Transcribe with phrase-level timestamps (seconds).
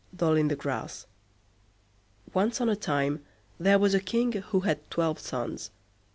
[0.15, 1.05] DOLL I' THE GRASS
[2.33, 3.23] Once on a time
[3.59, 5.69] there was a King who had twelve sons.